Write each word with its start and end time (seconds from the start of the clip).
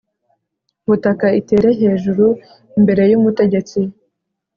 butaka, 0.87 1.25
itere 1.39 1.69
hejuru 1.81 2.25
imbere 2.79 3.03
y'umutegetsi 3.11 3.79